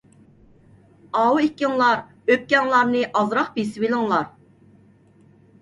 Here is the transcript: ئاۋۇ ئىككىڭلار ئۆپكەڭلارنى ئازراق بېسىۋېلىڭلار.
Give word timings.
ئاۋۇ 1.19 1.43
ئىككىڭلار 1.43 2.01
ئۆپكەڭلارنى 2.29 3.05
ئازراق 3.21 3.53
بېسىۋېلىڭلار. 3.59 4.29